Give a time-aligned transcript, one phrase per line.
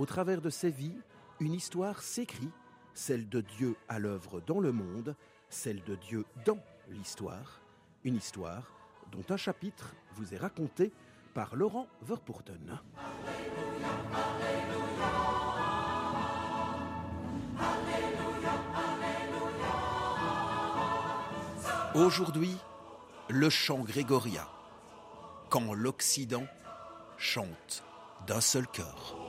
[0.00, 0.96] au travers de ces vies,
[1.40, 2.48] une histoire s'écrit,
[2.94, 5.14] celle de Dieu à l'œuvre dans le monde,
[5.50, 7.60] celle de Dieu dans l'histoire,
[8.02, 8.72] une histoire
[9.12, 10.90] dont un chapitre vous est raconté
[11.34, 12.80] par Laurent Verpoorten.
[21.94, 22.56] Aujourd'hui,
[23.28, 24.48] le chant grégorien,
[25.50, 26.46] quand l'Occident
[27.18, 27.84] chante
[28.26, 29.19] d'un seul cœur.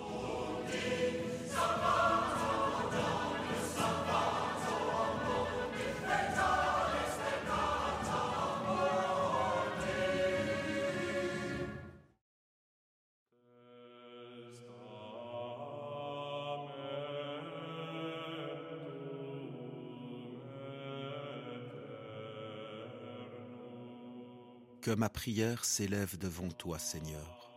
[24.81, 27.51] Que ma prière s'élève devant toi, Seigneur,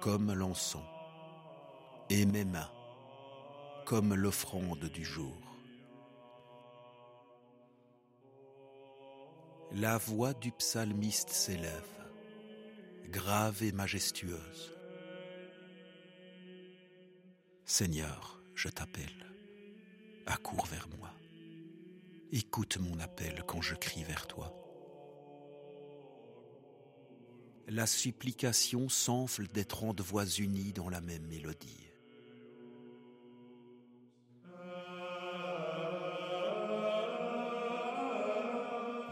[0.00, 0.82] comme l'encens,
[2.10, 2.72] et mes mains,
[3.84, 5.40] comme l'offrande du jour.
[9.70, 11.94] La voix du psalmiste s'élève,
[13.08, 14.74] grave et majestueuse.
[17.64, 19.32] Seigneur, je t'appelle,
[20.26, 21.12] accours vers moi.
[22.32, 24.65] Écoute mon appel quand je crie vers toi
[27.68, 31.88] la supplication s'enfle des trente voix unies dans la même mélodie.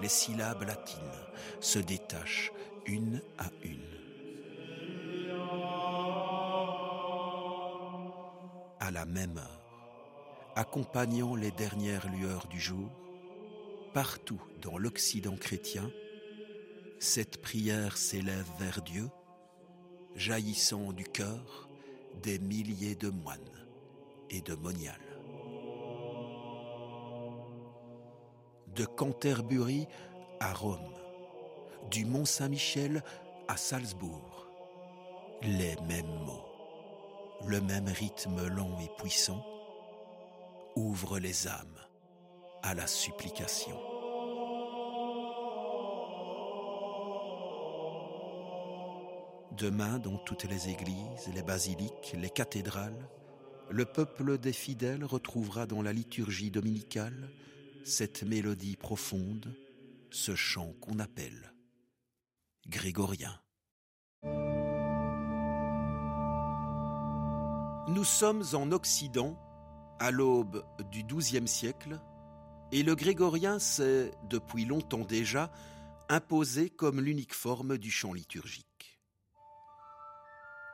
[0.00, 1.00] Les syllabes latines
[1.60, 2.52] se détachent
[2.86, 3.80] une à une.
[8.80, 9.62] À la même heure,
[10.54, 12.90] accompagnant les dernières lueurs du jour,
[13.94, 15.90] partout dans l'Occident chrétien,
[16.98, 19.08] cette prière s'élève vers Dieu,
[20.16, 21.68] jaillissant du cœur
[22.22, 23.40] des milliers de moines
[24.30, 24.94] et de moniales.
[28.74, 29.86] De Canterbury
[30.40, 30.78] à Rome,
[31.90, 33.02] du Mont Saint-Michel
[33.48, 34.48] à Salzbourg,
[35.42, 36.46] les mêmes mots,
[37.46, 39.44] le même rythme lent et puissant,
[40.76, 41.78] ouvre les âmes
[42.62, 43.93] à la supplication.
[49.58, 53.08] Demain, dans toutes les églises, les basiliques, les cathédrales,
[53.70, 57.30] le peuple des fidèles retrouvera dans la liturgie dominicale
[57.84, 59.54] cette mélodie profonde,
[60.10, 61.52] ce chant qu'on appelle
[62.66, 63.38] grégorien.
[67.88, 69.38] Nous sommes en Occident,
[70.00, 72.00] à l'aube du XIIe siècle,
[72.72, 75.52] et le grégorien s'est, depuis longtemps déjà,
[76.08, 78.73] imposé comme l'unique forme du chant liturgique.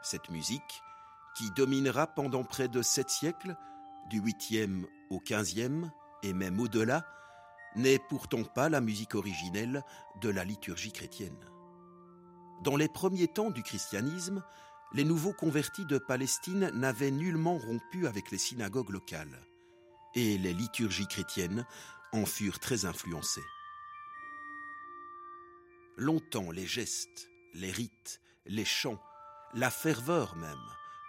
[0.03, 0.83] Cette musique,
[1.37, 3.57] qui dominera pendant près de sept siècles,
[4.09, 5.91] du 8e au 15e
[6.23, 7.07] et même au-delà,
[7.77, 9.85] n'est pourtant pas la musique originelle
[10.21, 11.39] de la liturgie chrétienne.
[12.63, 14.43] Dans les premiers temps du christianisme,
[14.93, 19.47] les nouveaux convertis de Palestine n'avaient nullement rompu avec les synagogues locales,
[20.15, 21.65] et les liturgies chrétiennes
[22.13, 23.45] en furent très influencées.
[25.97, 29.01] Longtemps les gestes, les rites, les chants,
[29.55, 30.57] la ferveur même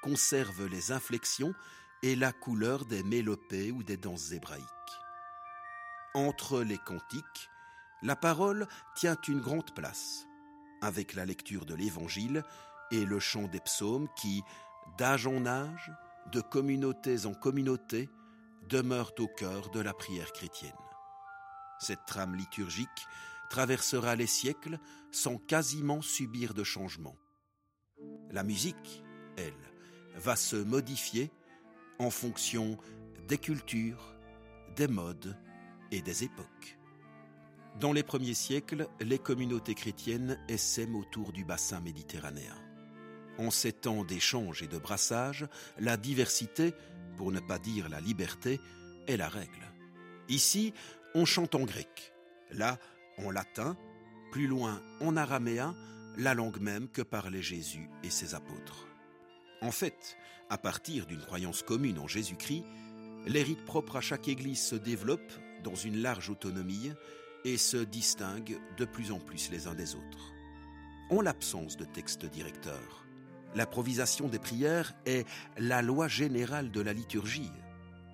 [0.02, 1.54] conserve les inflexions
[2.02, 4.66] et la couleur des mélopées ou des danses hébraïques.
[6.16, 7.50] Entre les cantiques,
[8.02, 10.26] la parole tient une grande place,
[10.82, 12.44] avec la lecture de l'Évangile
[12.90, 14.42] et le chant des psaumes qui,
[14.98, 15.92] d'âge en âge,
[16.32, 18.10] de communautés en communautés,
[18.70, 20.74] demeurent au cœur de la prière chrétienne.
[21.80, 23.08] Cette trame liturgique
[23.50, 24.80] traversera les siècles
[25.12, 27.16] sans quasiment subir de changement.
[28.32, 29.04] La musique,
[29.38, 29.54] elle,
[30.16, 31.32] va se modifier
[32.00, 32.78] en fonction
[33.28, 34.16] des cultures,
[34.76, 35.38] des modes
[35.92, 36.78] et des époques.
[37.80, 42.56] Dans les premiers siècles, les communautés chrétiennes essaiment autour du bassin méditerranéen.
[43.38, 45.48] En ces temps d'échange et de brassage,
[45.80, 46.74] la diversité,
[47.18, 48.60] pour ne pas dire la liberté,
[49.08, 49.72] est la règle.
[50.30, 50.74] Ici,
[51.16, 52.14] on chante en grec,
[52.52, 52.78] là
[53.18, 53.78] en latin,
[54.32, 55.76] plus loin en araméen,
[56.18, 58.88] la langue même que parlait Jésus et ses apôtres.
[59.62, 60.18] En fait,
[60.50, 62.66] à partir d'une croyance commune en Jésus-Christ,
[63.28, 66.92] les rites propres à chaque Église se développent dans une large autonomie
[67.46, 70.34] et se distinguent de plus en plus les uns des autres.
[71.10, 73.06] En l'absence de texte directeur,
[73.56, 77.52] l'improvisation des prières est la loi générale de la liturgie,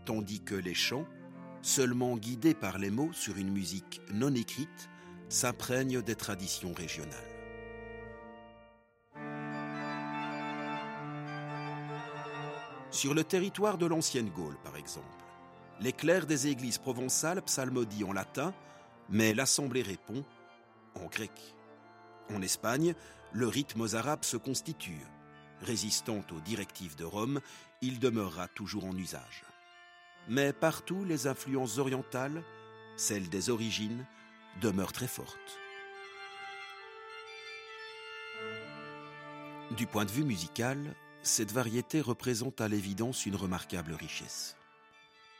[0.05, 1.07] tandis que les chants,
[1.61, 4.89] seulement guidés par les mots sur une musique non écrite,
[5.29, 7.36] s'imprègnent des traditions régionales.
[12.97, 15.05] Sur le territoire de l'ancienne Gaule, par exemple,
[15.81, 18.55] les clercs des églises provençales psalmodient en latin,
[19.07, 20.25] mais l'assemblée répond
[20.95, 21.29] en grec.
[22.33, 22.95] En Espagne,
[23.33, 25.05] le rite mozarabe se constitue.
[25.61, 27.39] Résistant aux directives de Rome,
[27.83, 29.43] il demeurera toujours en usage.
[30.27, 32.41] Mais partout, les influences orientales,
[32.95, 34.07] celles des origines,
[34.59, 35.59] demeurent très fortes.
[39.77, 44.55] Du point de vue musical, cette variété représente à l'évidence une remarquable richesse.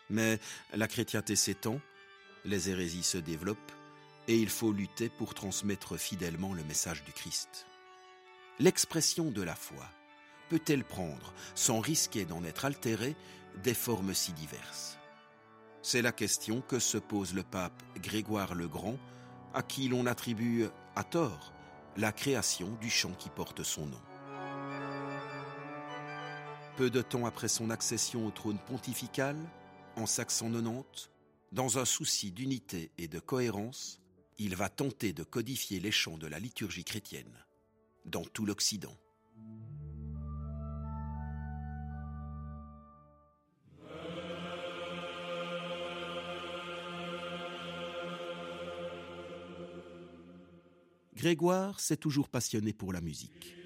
[0.10, 0.40] Mais
[0.74, 1.80] la chrétienté s'étend,
[2.46, 3.72] les hérésies se développent,
[4.28, 7.66] et il faut lutter pour transmettre fidèlement le message du Christ.
[8.60, 9.86] L'expression de la foi
[10.50, 13.16] peut-elle prendre, sans risquer d'en être altérée,
[13.64, 14.98] des formes si diverses?
[15.82, 18.98] C'est la question que se pose le pape Grégoire le Grand,
[19.54, 20.66] à qui l'on attribue,
[20.96, 21.54] à tort,
[21.96, 24.02] la création du chant qui porte son nom.
[26.78, 29.36] Peu de temps après son accession au trône pontifical,
[29.96, 31.10] en 590,
[31.52, 34.00] dans un souci d'unité et de cohérence,
[34.38, 37.34] il va tenter de codifier les chants de la liturgie chrétienne
[38.06, 38.96] dans tout l'Occident.
[51.16, 53.58] Grégoire s'est toujours passionné pour la musique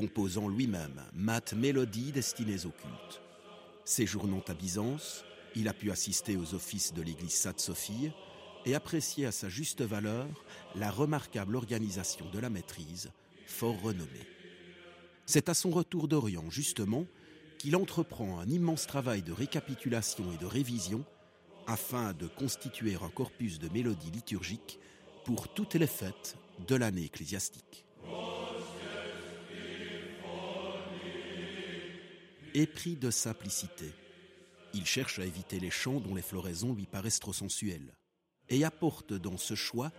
[0.00, 3.20] composant lui-même maths mélodies destinées au culte.
[3.84, 8.10] Séjournant à Byzance, il a pu assister aux offices de l'église Sainte-Sophie
[8.64, 10.26] et apprécier à sa juste valeur
[10.74, 13.10] la remarquable organisation de la maîtrise,
[13.44, 14.26] fort renommée.
[15.26, 17.04] C'est à son retour d'Orient, justement,
[17.58, 21.04] qu'il entreprend un immense travail de récapitulation et de révision
[21.66, 24.78] afin de constituer un corpus de mélodies liturgiques
[25.26, 27.84] pour toutes les fêtes de l'année ecclésiastique.
[32.54, 33.92] Épris de simplicité.
[34.74, 37.94] Il cherche à éviter les chants dont les floraisons lui paraissent trop sensuelles,
[38.48, 39.90] et apporte dans ce choix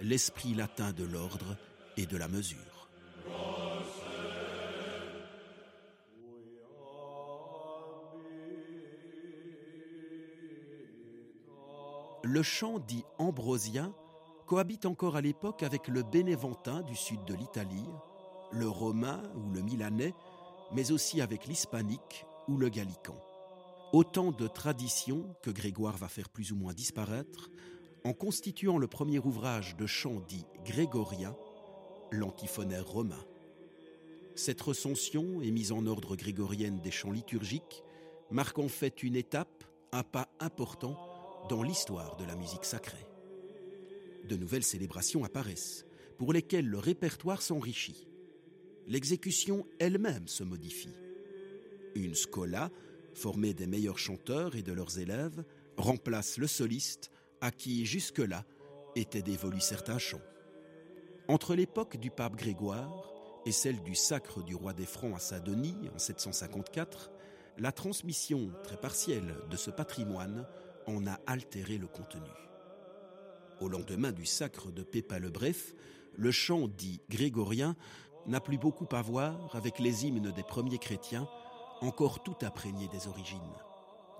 [0.00, 1.56] l'esprit latin de l'ordre
[1.96, 2.88] et de la mesure.
[12.22, 13.94] Le chant dit ambrosien
[14.46, 17.88] cohabite encore à l'époque avec le bénéventin du sud de l'Italie,
[18.52, 20.12] le romain ou le milanais
[20.72, 23.16] mais aussi avec l'hispanique ou le gallican.
[23.92, 27.50] Autant de traditions que Grégoire va faire plus ou moins disparaître
[28.04, 31.36] en constituant le premier ouvrage de chant dit grégorien,
[32.10, 33.24] l'antiphonaire romain.
[34.34, 37.82] Cette recension et mise en ordre grégorienne des chants liturgiques
[38.30, 40.96] marque en fait une étape, un pas important
[41.48, 43.06] dans l'histoire de la musique sacrée.
[44.28, 45.84] De nouvelles célébrations apparaissent,
[46.16, 48.09] pour lesquelles le répertoire s'enrichit
[48.90, 50.96] l'exécution elle-même se modifie.
[51.94, 52.70] Une scola,
[53.14, 55.44] formée des meilleurs chanteurs et de leurs élèves,
[55.76, 58.44] remplace le soliste à qui jusque-là
[58.96, 60.20] étaient dévolus certains chants.
[61.28, 63.12] Entre l'époque du pape Grégoire
[63.46, 67.12] et celle du sacre du roi des Francs à Saint-Denis en 754,
[67.58, 70.46] la transmission très partielle de ce patrimoine
[70.88, 72.30] en a altéré le contenu.
[73.60, 75.74] Au lendemain du sacre de Pépin le Bref,
[76.16, 77.76] le chant dit grégorien
[78.26, 81.28] n'a plus beaucoup à voir avec les hymnes des premiers chrétiens,
[81.80, 83.40] encore tout imprégné des origines.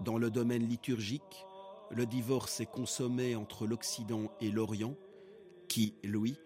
[0.01, 1.47] Dans le domaine liturgique,
[1.91, 4.97] le divorce est consommé entre l'Occident et l'Orient,
[5.69, 6.37] qui, lui,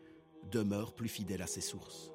[0.51, 2.11] demeure plus fidèle à ses sources.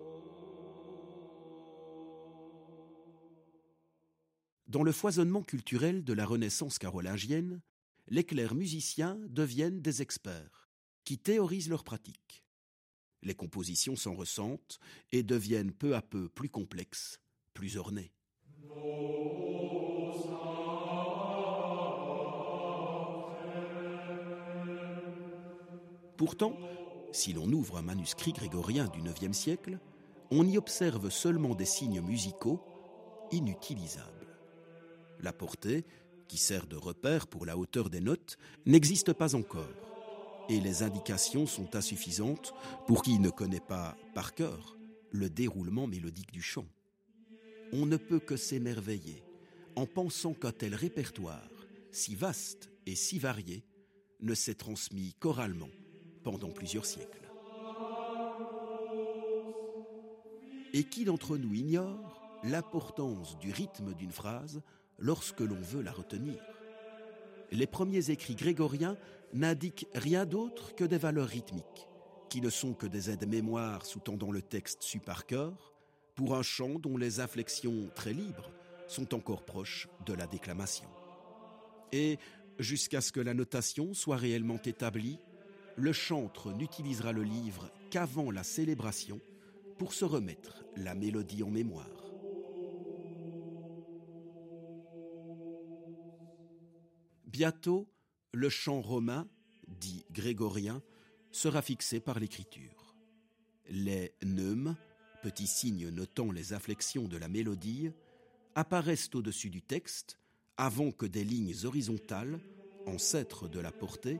[4.67, 7.61] Dans le foisonnement culturel de la Renaissance carolingienne,
[8.07, 10.69] les clercs musiciens deviennent des experts,
[11.05, 12.43] qui théorisent leurs pratiques.
[13.21, 14.79] Les compositions s'en ressentent
[15.11, 17.19] et deviennent peu à peu plus complexes,
[17.53, 18.11] plus ornées.
[26.17, 26.57] Pourtant,
[27.11, 29.79] si l'on ouvre un manuscrit grégorien du IXe siècle,
[30.31, 32.61] on y observe seulement des signes musicaux
[33.31, 34.37] inutilisables.
[35.19, 35.85] La portée,
[36.27, 39.88] qui sert de repère pour la hauteur des notes, n'existe pas encore
[40.49, 42.53] et les indications sont insuffisantes
[42.87, 44.77] pour qui ne connaît pas par cœur
[45.11, 46.65] le déroulement mélodique du chant.
[47.71, 49.23] on ne peut que s'émerveiller
[49.75, 51.49] en pensant qu'un tel répertoire,
[51.91, 53.63] si vaste et si varié,
[54.21, 55.69] ne s'est transmis qu'oralement
[56.23, 57.29] pendant plusieurs siècles.
[60.73, 64.61] Et qui d'entre nous ignore l'importance du rythme d'une phrase
[64.97, 66.39] lorsque l'on veut la retenir?
[67.51, 68.97] Les premiers écrits grégoriens
[69.33, 71.87] n'indiquent rien d'autre que des valeurs rythmiques,
[72.29, 75.73] qui ne sont que des aides-mémoires sous-tendant le texte su par cœur,
[76.15, 78.51] pour un chant dont les inflexions très libres
[78.87, 80.89] sont encore proches de la déclamation.
[81.91, 82.19] Et
[82.59, 85.19] jusqu'à ce que la notation soit réellement établie,
[85.75, 89.19] le chantre n'utilisera le livre qu'avant la célébration
[89.77, 91.98] pour se remettre la mélodie en mémoire.
[97.39, 97.87] Bientôt,
[98.33, 99.25] le chant romain,
[99.69, 100.83] dit grégorien,
[101.31, 102.97] sera fixé par l'écriture.
[103.69, 104.75] Les neumes,
[105.23, 107.91] petits signes notant les inflexions de la mélodie,
[108.55, 110.19] apparaissent au-dessus du texte
[110.57, 112.41] avant que des lignes horizontales,
[112.85, 114.19] ancêtres de la portée,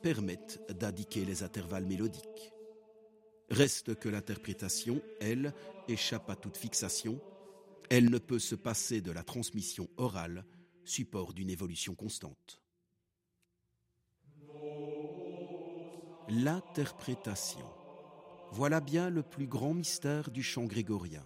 [0.00, 2.52] permettent d'indiquer les intervalles mélodiques.
[3.50, 5.52] Reste que l'interprétation, elle,
[5.88, 7.20] échappe à toute fixation.
[7.90, 10.44] Elle ne peut se passer de la transmission orale,
[10.84, 12.60] support d'une évolution constante.
[16.28, 17.66] L'interprétation.
[18.52, 21.24] Voilà bien le plus grand mystère du chant grégorien.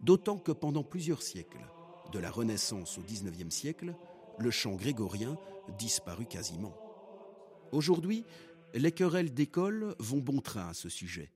[0.00, 1.64] D'autant que pendant plusieurs siècles,
[2.12, 3.94] de la Renaissance au XIXe siècle,
[4.38, 5.38] le chant grégorien
[5.78, 6.74] disparut quasiment.
[7.72, 8.24] Aujourd'hui,
[8.74, 11.30] les querelles d'école vont bon train à ce sujet,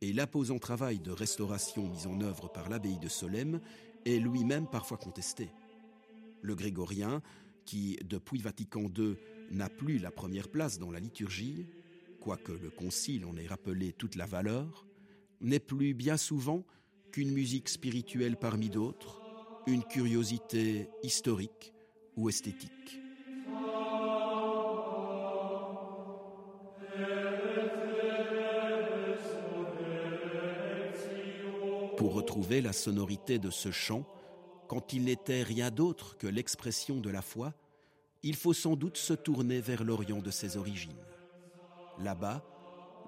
[0.00, 3.60] et l'imposant travail de restauration mis en œuvre par l'abbaye de Solesmes
[4.06, 5.50] est lui-même parfois contesté.
[6.44, 7.22] Le grégorien,
[7.64, 9.16] qui depuis Vatican II
[9.50, 11.64] n'a plus la première place dans la liturgie,
[12.20, 14.84] quoique le Concile en ait rappelé toute la valeur,
[15.40, 16.62] n'est plus bien souvent
[17.12, 19.22] qu'une musique spirituelle parmi d'autres,
[19.66, 21.72] une curiosité historique
[22.14, 23.00] ou esthétique.
[31.96, 34.04] pour retrouver la sonorité de ce chant,
[34.74, 37.54] quand il n'était rien d'autre que l'expression de la foi,
[38.24, 40.98] il faut sans doute se tourner vers l'Orient de ses origines.
[42.00, 42.44] Là-bas,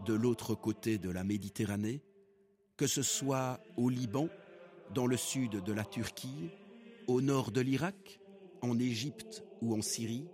[0.04, 2.02] de l'autre côté de la Méditerranée,
[2.76, 4.28] que ce soit au Liban,
[4.94, 6.50] dans le sud de la Turquie,
[7.08, 8.20] au nord de l'Irak,
[8.62, 10.28] en Égypte ou en Syrie,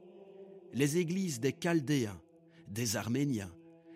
[0.75, 2.21] les églises des Chaldéens,
[2.69, 3.55] des Arméniens,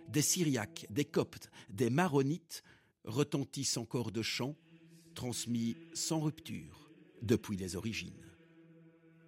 [0.09, 2.63] des Syriaques, des Coptes, des Maronites
[3.05, 4.57] retentissent encore de chants
[5.15, 6.86] transmis sans rupture
[7.23, 8.27] depuis les origines.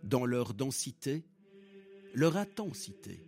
[0.03, 1.25] Dans leur densité,
[2.15, 3.25] leur intensité,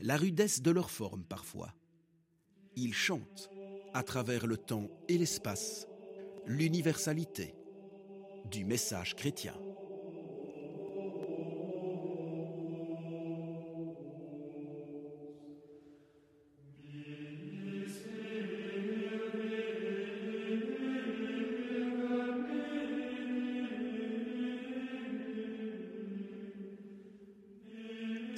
[0.00, 1.74] la rudesse de leur forme parfois,
[2.76, 3.50] ils chantent
[3.92, 5.86] à travers le temps et l'espace
[6.46, 7.54] l'universalité
[8.50, 9.54] du message chrétien.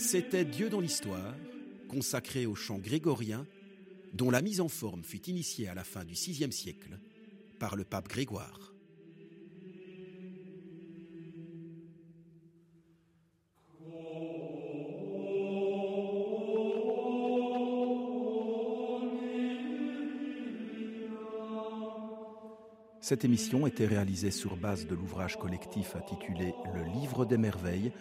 [0.07, 1.35] C'était Dieu dans l'histoire,
[1.89, 3.45] consacré au chant grégorien,
[4.13, 7.01] dont la mise en forme fut initiée à la fin du VIe siècle
[7.59, 8.73] par le pape Grégoire.
[23.01, 27.93] Cette émission était réalisée sur base de l'ouvrage collectif intitulé Le Livre des Merveilles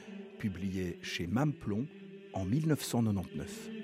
[0.49, 1.87] publié chez Mamplon
[2.33, 3.74] en 1999.